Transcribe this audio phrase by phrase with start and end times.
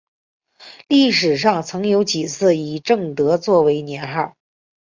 [0.87, 4.35] 历史上曾有几次以正德作为年号。